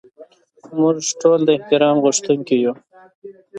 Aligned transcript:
موږ 0.77 0.97
ټول 1.21 1.39
د 1.45 1.49
احترام 1.57 1.95
غوښتونکي 2.03 2.55
یو. 2.63 2.73